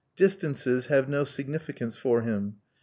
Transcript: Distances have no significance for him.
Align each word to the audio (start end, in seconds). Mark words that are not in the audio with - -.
Distances 0.15 0.87
have 0.87 1.07
no 1.07 1.23
significance 1.23 1.95
for 1.95 2.23
him. 2.23 2.55